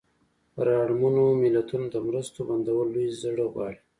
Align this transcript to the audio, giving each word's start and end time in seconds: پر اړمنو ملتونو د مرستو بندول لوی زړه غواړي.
پر 0.53 0.67
اړمنو 0.83 1.25
ملتونو 1.43 1.85
د 1.93 1.95
مرستو 2.07 2.39
بندول 2.49 2.87
لوی 2.93 3.07
زړه 3.21 3.45
غواړي. 3.53 3.79